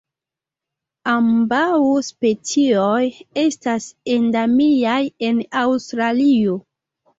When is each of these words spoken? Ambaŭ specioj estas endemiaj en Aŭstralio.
Ambaŭ 1.11 1.81
specioj 2.07 3.03
estas 3.43 3.87
endemiaj 4.17 4.99
en 5.31 5.47
Aŭstralio. 5.65 6.61